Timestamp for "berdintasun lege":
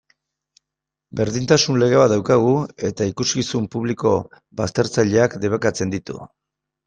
1.19-1.99